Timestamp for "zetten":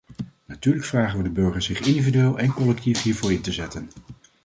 3.51-3.89